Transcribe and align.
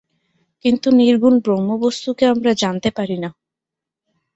কিন্তু 0.65 0.87
নির্গুণ 0.91 1.35
ব্রহ্মবস্তুকে 1.39 2.23
আমরা 2.27 2.51
জানতে 2.53 2.89
পারি 2.91 3.17
না। 3.17 3.29